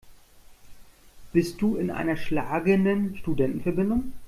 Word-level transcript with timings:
Bist 1.31 1.61
du 1.61 1.75
in 1.75 1.91
einer 1.91 2.17
schlagenden 2.17 3.15
Studentenverbindung? 3.17 4.13